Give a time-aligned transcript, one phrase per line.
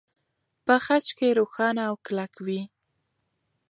[0.65, 2.61] په خج کې روښانه او کلک وي.